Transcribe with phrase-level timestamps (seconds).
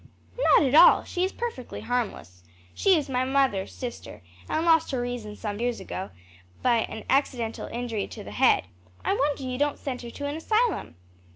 [0.39, 2.43] "Not at all; she is perfectly harmless.
[2.73, 6.09] She is my mother's sister, and lost her reason some years ago,
[6.63, 8.63] by an accidental injury to the head."
[9.05, 10.95] "I wonder you don't send her to an asylum."